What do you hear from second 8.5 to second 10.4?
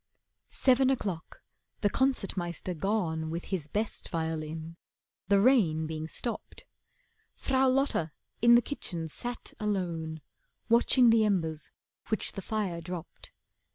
the kitchen sat alone